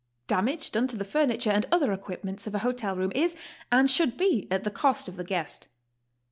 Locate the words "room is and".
2.95-3.87